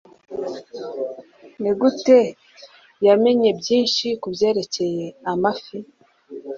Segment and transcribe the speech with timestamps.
[1.61, 2.19] Nigute
[3.07, 5.77] yamenye byinshi kubyerekeye amafi?